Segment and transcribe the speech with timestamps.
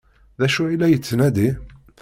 [0.39, 1.49] D acu ay la yettnadi?